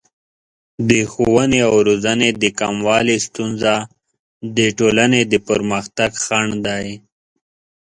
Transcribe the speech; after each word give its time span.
د 0.89 0.91
ښوونې 1.11 1.59
او 1.69 1.75
روزنې 1.87 2.29
د 2.41 2.43
کموالي 2.59 3.17
ستونزه 3.27 3.73
د 4.57 4.59
ټولنې 4.77 5.21
د 5.31 5.33
پرمختګ 5.49 6.11
خنډ 6.23 6.51
دی. 6.67 6.85